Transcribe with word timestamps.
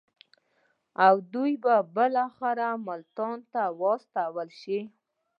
او 1.05 1.15
دوی 1.33 1.51
به 1.63 1.75
بالاخره 1.95 2.67
مالټا 2.85 3.29
ته 3.51 3.63
واستول 3.81 4.49
شي. 4.61 4.79